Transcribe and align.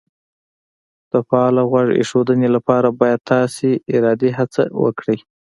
د 1.11 1.13
فعالې 1.27 1.63
غوږ 1.69 1.87
ایښودنې 1.99 2.49
لپاره 2.55 2.87
باید 2.99 3.27
تاسې 3.31 3.69
ارادي 3.95 4.31
هڅه 4.37 4.63
وکړئ 4.83 5.17